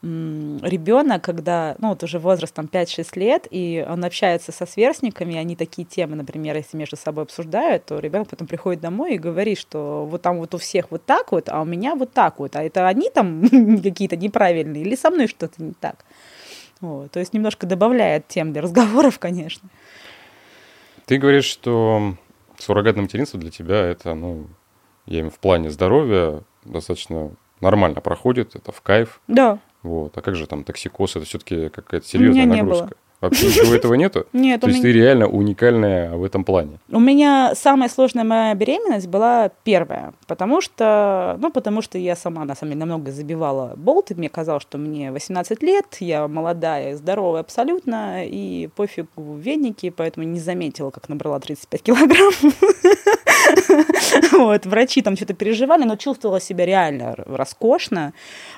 [0.00, 5.56] ребенок, когда, ну, вот уже возраст там 5-6 лет, и он общается со сверстниками, они
[5.56, 10.06] такие темы, например, если между собой обсуждают, то ребенок потом приходит домой и говорит, что
[10.08, 12.62] вот там вот у всех вот так вот, а у меня вот так вот, а
[12.62, 13.42] это они там
[13.82, 16.04] какие-то неправильные или со мной что-то не так.
[16.80, 19.68] Вот, то есть немножко добавляет тем для разговоров, конечно.
[21.06, 22.14] Ты говоришь, что
[22.56, 24.46] суррогатное материнство для тебя это, ну,
[25.06, 29.20] я имею в плане здоровья, достаточно нормально проходит, это в кайф.
[29.26, 29.58] Да.
[29.88, 30.16] Вот.
[30.16, 31.16] А как же там токсикоз?
[31.16, 32.84] Это все-таки какая-то серьезная нагрузка.
[32.84, 32.92] было.
[33.20, 34.26] Вообще ничего этого нету?
[34.32, 34.92] Нет, То есть меня...
[34.92, 36.78] ты реально уникальная в этом плане.
[36.88, 42.44] У меня самая сложная моя беременность была первая, потому что, ну, потому что я сама,
[42.44, 44.14] на самом деле, намного забивала болты.
[44.14, 50.38] Мне казалось, что мне 18 лет, я молодая, здоровая абсолютно, и пофигу веники, поэтому не
[50.38, 52.32] заметила, как набрала 35 килограмм.
[54.32, 58.12] Вот, врачи там что-то переживали, но чувствовала себя реально роскошно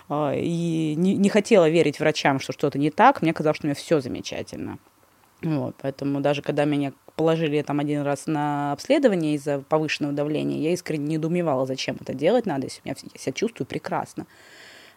[0.09, 3.23] а, и не, не хотела верить врачам, что что-то не так.
[3.23, 4.79] Мне казалось, что у меня все замечательно.
[5.43, 10.73] Вот, поэтому даже когда меня положили там один раз на обследование из-за повышенного давления, я
[10.73, 14.27] искренне недоумевала, зачем это делать надо, если я себя чувствую прекрасно.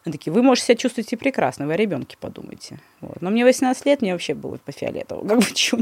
[0.05, 2.79] Они такие, вы можете себя чувствовать и прекрасно, вы о ребенке подумайте.
[2.99, 3.21] Вот.
[3.21, 5.25] Но мне 18 лет, мне вообще было по фиолетову.
[5.25, 5.77] Как бы, чё?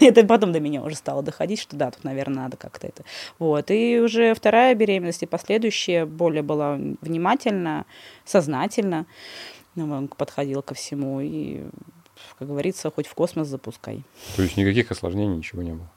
[0.00, 3.04] это потом до меня уже стало доходить, что да, тут, наверное, надо как-то это.
[3.38, 3.70] Вот.
[3.70, 7.86] И уже вторая беременность и последующая более была внимательна,
[8.26, 9.06] сознательно
[9.74, 11.20] ну, подходила ко всему.
[11.20, 11.62] И,
[12.38, 14.02] как говорится, хоть в космос запускай.
[14.36, 15.90] То есть никаких осложнений, ничего не было?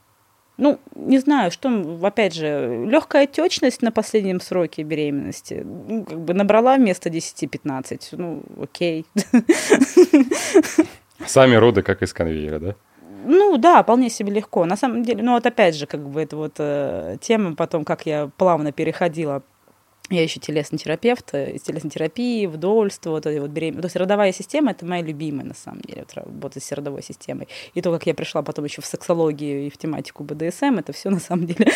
[0.60, 1.70] Ну, не знаю, что,
[2.02, 5.64] опять же, легкая отечность на последнем сроке беременности.
[5.64, 8.00] Ну, как бы набрала вместо 10-15.
[8.12, 9.06] Ну, окей.
[11.26, 12.74] Сами роды как из конвейера, да?
[13.24, 14.66] Ну да, вполне себе легко.
[14.66, 18.04] На самом деле, ну вот опять же, как бы это вот э, тема потом, как
[18.04, 19.42] я плавно переходила
[20.10, 23.82] я еще телесный терапевт, э, из телесной терапии, вдовольство, вот, вот беременность.
[23.82, 27.48] То есть родовая система— это моя любимая, на самом деле, вот, работа с родовой системой.
[27.74, 31.10] И то, как я пришла потом еще в сексологию и в тематику БДСМ, это все
[31.10, 31.70] на самом деле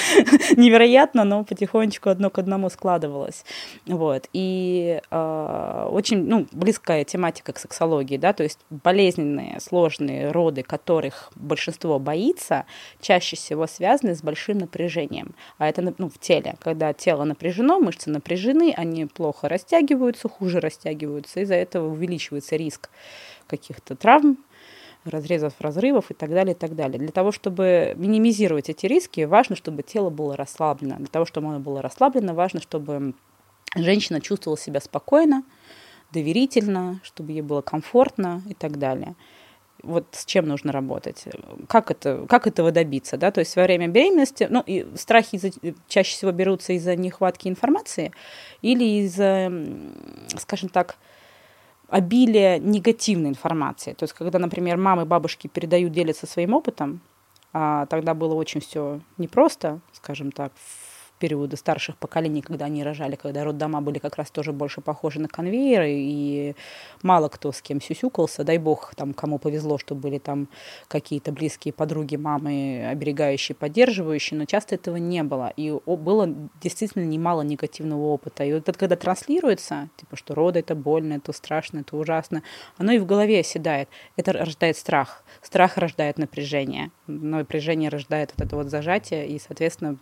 [0.56, 3.44] невероятно, но потихонечку одно к одному складывалось.
[3.86, 4.28] Вот.
[4.32, 11.30] И э, очень ну, близкая тематика к сексологии, да, то есть болезненные, сложные роды, которых
[11.36, 12.66] большинство боится,
[13.00, 15.36] чаще всего связаны с большим напряжением.
[15.58, 16.56] А это ну, в теле.
[16.58, 22.88] Когда тело напряжено, мышцы напряжены, напряжены, они плохо растягиваются, хуже растягиваются, из-за этого увеличивается риск
[23.46, 24.38] каких-то травм,
[25.04, 26.98] разрезов, разрывов и так далее, и так далее.
[26.98, 30.96] Для того, чтобы минимизировать эти риски, важно, чтобы тело было расслаблено.
[30.96, 33.12] Для того, чтобы оно было расслаблено, важно, чтобы
[33.76, 35.44] женщина чувствовала себя спокойно,
[36.10, 39.14] доверительно, чтобы ей было комфортно и так далее
[39.84, 41.24] вот с чем нужно работать,
[41.68, 45.40] как, это, как этого добиться, да, то есть во время беременности, ну, и страхи
[45.88, 48.12] чаще всего берутся из-за нехватки информации
[48.62, 49.52] или из-за,
[50.38, 50.96] скажем так,
[51.88, 53.92] обилия негативной информации.
[53.92, 57.00] То есть, когда, например, мамы, бабушки передают, делятся своим опытом,
[57.52, 60.52] а тогда было очень все непросто, скажем так,
[61.24, 65.26] периода старших поколений, когда они рожали, когда роддома были как раз тоже больше похожи на
[65.26, 66.54] конвейеры, и
[67.02, 68.44] мало кто с кем сюсюкался.
[68.44, 70.48] Дай бог, там, кому повезло, что были там
[70.86, 75.50] какие-то близкие подруги, мамы, оберегающие, поддерживающие, но часто этого не было.
[75.56, 76.28] И было
[76.60, 78.44] действительно немало негативного опыта.
[78.44, 82.42] И вот это когда транслируется, типа, что роды это больно, это страшно, это ужасно,
[82.76, 83.88] оно и в голове оседает.
[84.16, 85.24] Это рождает страх.
[85.40, 86.90] Страх рождает напряжение.
[87.06, 89.96] Напряжение рождает вот это вот зажатие, и, соответственно,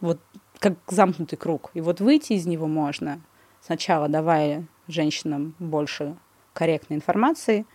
[0.00, 0.20] вот
[0.58, 1.70] как замкнутый круг.
[1.74, 3.20] И вот выйти из него можно,
[3.60, 6.16] сначала давая женщинам больше
[6.52, 7.66] корректной информации,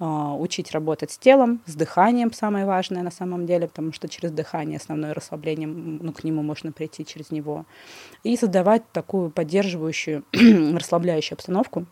[0.00, 4.32] а, учить работать с телом, с дыханием самое важное на самом деле, потому что через
[4.32, 7.64] дыхание основное расслабление, ну, к нему можно прийти через него,
[8.24, 11.86] и создавать такую поддерживающую, расслабляющую обстановку,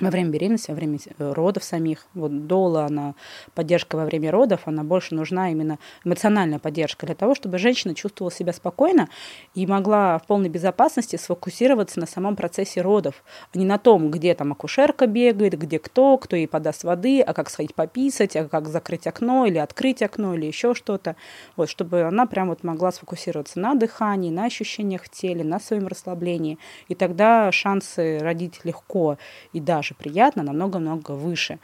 [0.00, 2.06] во время беременности, во время э, родов самих.
[2.14, 3.14] Вот дола, она,
[3.54, 8.32] поддержка во время родов, она больше нужна именно эмоциональная поддержка для того, чтобы женщина чувствовала
[8.32, 9.08] себя спокойно
[9.54, 14.34] и могла в полной безопасности сфокусироваться на самом процессе родов, а не на том, где
[14.34, 18.68] там акушерка бегает, где кто, кто ей подаст воды, а как сходить пописать, а как
[18.68, 21.16] закрыть окно или открыть окно или еще что-то.
[21.56, 25.88] Вот, чтобы она прям вот могла сфокусироваться на дыхании, на ощущениях в теле, на своем
[25.88, 26.58] расслаблении.
[26.88, 29.18] И тогда шансы родить легко
[29.52, 31.58] и даже даже приятно, намного-много выше.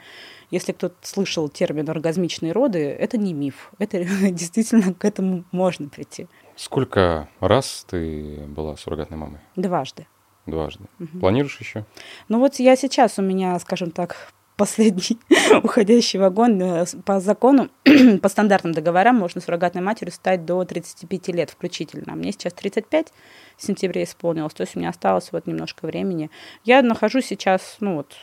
[0.51, 3.71] Если кто-то слышал термин оргазмичные роды, это не миф.
[3.79, 6.27] Это действительно к этому можно прийти.
[6.55, 9.39] Сколько раз ты была суррогатной мамой?
[9.55, 10.07] Дважды.
[10.45, 10.85] Дважды.
[10.99, 11.19] Угу.
[11.19, 11.85] Планируешь еще?
[12.29, 15.17] Ну вот я сейчас у меня, скажем так, последний
[15.63, 17.69] уходящий вагон э, по закону,
[18.21, 22.15] по стандартным договорам можно суррогатной матерью стать до 35 лет включительно.
[22.15, 23.13] Мне сейчас 35
[23.57, 26.29] в сентябре исполнилось, то есть у меня осталось вот немножко времени.
[26.63, 28.13] Я нахожусь сейчас, ну вот,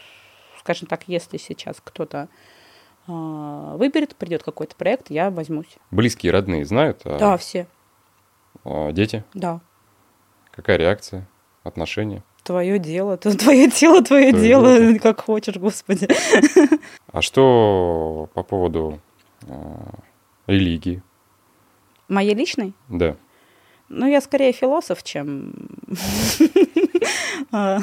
[0.60, 2.28] скажем так, если сейчас кто-то
[3.06, 5.78] э, выберет, придет какой-то проект, я возьмусь.
[5.90, 7.02] Близкие, родные знают?
[7.04, 7.18] А...
[7.18, 7.66] Да, все.
[8.64, 9.24] А дети?
[9.34, 9.60] Да.
[10.50, 11.28] Какая реакция,
[11.64, 12.22] отношения?
[12.42, 16.08] Твое дело, твое тело, твое, дело, дело, как хочешь, господи.
[17.12, 19.00] А что по поводу
[19.46, 19.54] э,
[20.46, 21.02] религии?
[22.08, 22.74] Моей личной?
[22.88, 23.16] Да.
[23.88, 25.52] Ну, я скорее философ, чем...
[27.50, 27.80] А,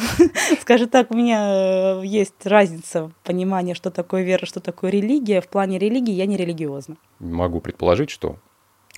[0.62, 5.42] скажем так, у меня э, есть разница в понимании, что такое вера, что такое религия.
[5.42, 6.96] В плане религии я не религиозна.
[7.20, 8.38] Могу предположить, что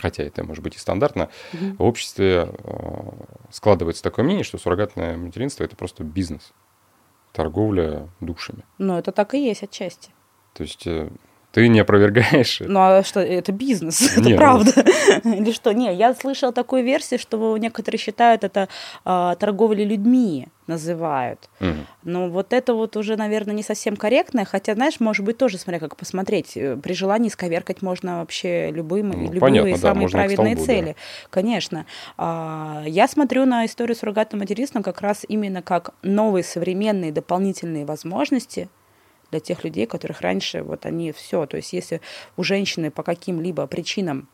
[0.02, 1.76] хотя это может быть и стандартно, угу.
[1.78, 3.12] в обществе э,
[3.52, 6.52] складывается такое мнение, что суррогатное материнство это просто бизнес,
[7.32, 8.64] торговля душами.
[8.78, 10.12] Ну, это так и есть отчасти.
[10.54, 11.10] То есть э,
[11.52, 14.72] ты не опровергаешь Ну а что, это бизнес, это не, ну, правда.
[15.24, 15.34] Ну...
[15.42, 15.74] Или что?
[15.74, 18.70] Не, я слышала такую версию, что некоторые считают это
[19.04, 21.50] а, торговлей людьми называют.
[21.60, 21.70] Угу.
[22.04, 25.80] Но вот это вот уже, наверное, не совсем корректное, хотя, знаешь, может быть, тоже, смотря
[25.80, 30.66] как посмотреть, при желании сковеркать можно вообще любым, ну, любые понятно, самые да, праведные столбу,
[30.66, 30.88] цели.
[30.92, 30.96] Да.
[31.30, 31.86] Конечно.
[32.18, 38.70] А, я смотрю на историю суррогатного материнства как раз именно как новые современные дополнительные возможности–
[39.32, 41.46] для тех людей, которых раньше вот они все.
[41.46, 42.02] То есть если
[42.38, 44.28] у женщины по каким-либо причинам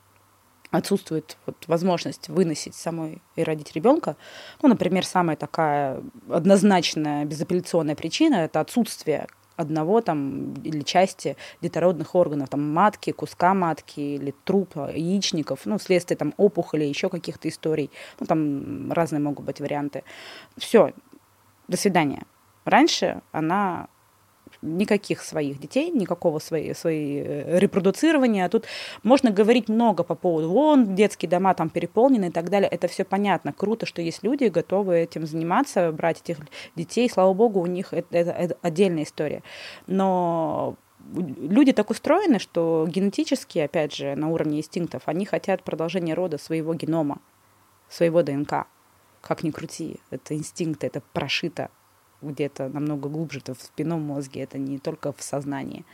[0.71, 4.17] отсутствует вот возможность выносить самой и родить ребенка.
[4.61, 12.49] Ну, например, самая такая однозначная безапелляционная причина– это отсутствие одного там или части детородных органов,
[12.49, 17.89] там матки, куска матки или трупа, яичников, ну, вследствие там опухоли, еще каких-то историй.
[18.19, 20.03] Ну, там разные могут быть варианты.
[20.57, 20.93] Все,
[21.67, 22.23] до свидания.
[22.65, 23.87] Раньше она
[24.61, 28.45] никаких своих детей, никакого своей, своей э, репродуцирования.
[28.45, 28.65] А тут
[29.03, 32.69] можно говорить много по поводу, вон, детские дома там переполнены и так далее.
[32.69, 33.53] Это все понятно.
[33.53, 36.37] Круто, что есть люди, готовы этим заниматься, брать этих
[36.75, 37.09] детей.
[37.09, 39.43] Слава богу, у них это, это, это отдельная история.
[39.85, 40.75] Но
[41.13, 46.73] люди так устроены, что генетически, опять же, на уровне инстинктов, они хотят продолжения рода своего
[46.73, 47.19] генома,
[47.89, 48.67] своего ДНК.
[49.21, 51.69] Как ни крути, это инстинкт, это прошито
[52.21, 55.85] где-то намного глубже, это в спинном мозге, это не только в сознании.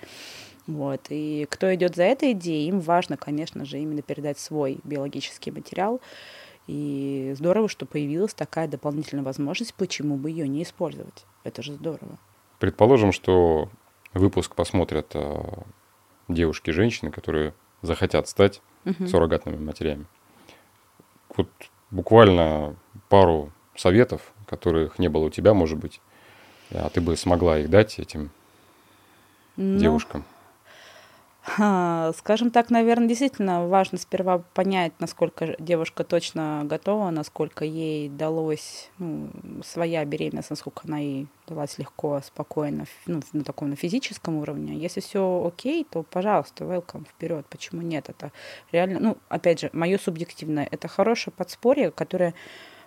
[0.67, 1.07] Вот.
[1.09, 5.99] И кто идет за этой идеей, им важно, конечно же, именно передать свой биологический материал.
[6.67, 11.25] И здорово, что появилась такая дополнительная возможность, почему бы ее не использовать.
[11.43, 12.17] Это же здорово.
[12.59, 13.69] Предположим, что
[14.13, 15.63] выпуск посмотрят а,
[16.29, 19.07] девушки, женщины, которые захотят стать угу.
[19.07, 20.05] суррогатными матерями.
[21.35, 21.49] Вот
[21.91, 22.77] буквально
[23.09, 25.99] пару советов, которых не было у тебя, может быть,
[26.73, 28.31] а ты бы смогла их дать этим
[29.55, 30.25] ну, девушкам?
[31.45, 39.29] Скажем так, наверное, действительно важно сперва понять, насколько девушка точно готова, насколько ей далось ну,
[39.61, 44.77] своя беременность, насколько она ей далась легко, спокойно, ну, на таком на физическом уровне.
[44.77, 47.45] Если все окей, то, пожалуйста, welcome, вперед.
[47.49, 48.07] Почему нет?
[48.07, 48.31] Это
[48.71, 52.33] реально, ну, опять же, мое субъективное, это хорошее подспорье, которое,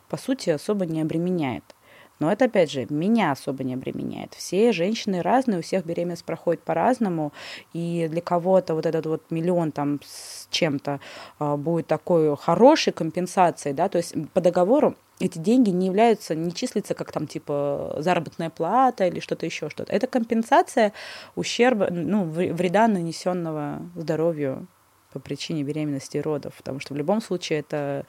[0.09, 1.76] по сути, особо не обременяет.
[2.18, 4.35] Но это, опять же, меня особо не обременяет.
[4.35, 7.33] Все женщины разные, у всех беременность проходит по-разному,
[7.72, 11.00] и для кого-то вот этот вот миллион там с чем-то
[11.38, 16.52] а, будет такой хорошей компенсацией, да, то есть по договору эти деньги не являются, не
[16.52, 19.92] числятся как там типа заработная плата или что-то еще что-то.
[19.92, 20.92] Это компенсация
[21.35, 24.66] ущерба, ну, вреда, нанесенного здоровью
[25.12, 28.05] по причине беременности и родов, потому что в любом случае это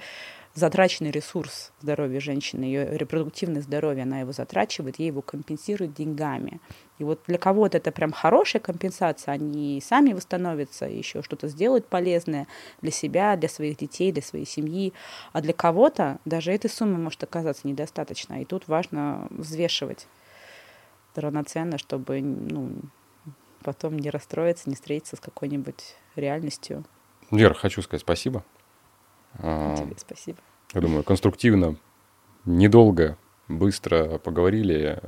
[0.58, 6.60] затраченный ресурс здоровья женщины, ее репродуктивное здоровье, она его затрачивает, ей его компенсирует деньгами.
[6.98, 12.48] И вот для кого-то это прям хорошая компенсация, они сами восстановятся, еще что-то сделают полезное
[12.82, 14.94] для себя, для своих детей, для своей семьи.
[15.32, 18.42] А для кого-то даже этой суммы может оказаться недостаточно.
[18.42, 20.08] И тут важно взвешивать
[21.14, 22.72] равноценно, чтобы ну,
[23.62, 26.84] потом не расстроиться, не встретиться с какой-нибудь реальностью.
[27.30, 28.44] Вера, хочу сказать спасибо.
[29.40, 30.38] А, Тебе спасибо.
[30.74, 31.76] Я думаю, конструктивно,
[32.46, 35.02] недолго, быстро поговорили,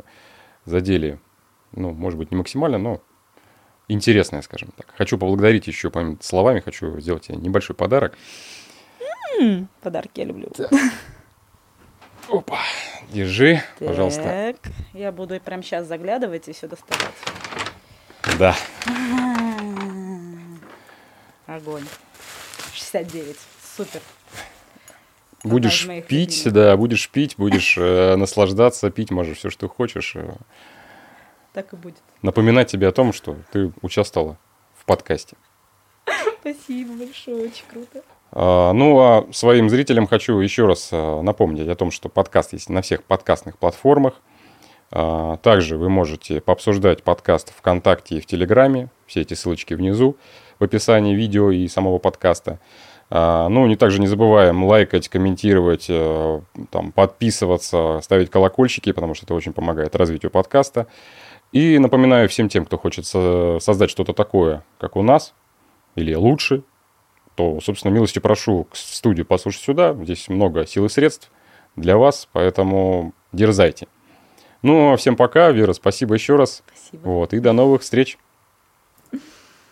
[0.65, 1.19] задели,
[1.71, 3.01] ну, может быть, не максимально, но
[3.88, 4.93] интересное, скажем так.
[4.97, 8.17] Хочу поблагодарить еще, помимо словами, хочу сделать тебе небольшой подарок.
[9.39, 10.51] М-м, подарки я люблю.
[12.29, 12.60] Опа,
[13.10, 13.88] держи, так.
[13.88, 14.55] пожалуйста.
[14.93, 17.15] Я буду прямо сейчас заглядывать и все доставать.
[18.38, 18.55] Да.
[21.48, 21.85] Огонь.
[22.73, 23.35] 69.
[23.76, 24.02] Супер.
[25.44, 26.54] Будешь пить, любимых.
[26.54, 30.13] да, будешь пить, будешь э, наслаждаться, пить можешь все, что хочешь.
[30.15, 30.34] э,
[31.54, 31.98] Так и будет.
[32.22, 34.38] Напоминать тебе о том, что ты участвовала
[34.76, 35.38] в подкасте.
[36.42, 38.02] Спасибо большое, очень круто.
[38.32, 42.70] А, Ну, а своим зрителям хочу еще раз а, напомнить о том, что подкаст есть
[42.70, 44.15] на всех подкастных платформах.
[44.92, 48.90] А, Также вы можете пообсуждать подкаст ВКонтакте и в Телеграме.
[49.08, 50.17] Все эти ссылочки внизу
[50.60, 52.60] в описании видео и самого подкаста.
[53.10, 59.25] А, Ну, не также не забываем лайкать, комментировать, э, там, подписываться, ставить колокольчики, потому что
[59.25, 60.87] это очень помогает развитию подкаста.
[61.51, 65.33] И напоминаю всем тем, кто хочет со- создать что-то такое, как у нас,
[65.95, 66.62] или лучше,
[67.35, 69.93] то, собственно, милостью прошу к студию послушать сюда.
[69.93, 71.31] Здесь много сил и средств
[71.75, 73.87] для вас, поэтому дерзайте.
[74.62, 76.63] Ну, а всем пока, Вера, спасибо еще раз.
[76.75, 77.07] Спасибо.
[77.07, 78.17] Вот, и до новых встреч.